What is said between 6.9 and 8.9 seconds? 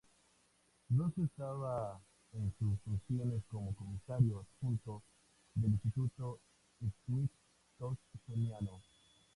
Smithsoniano.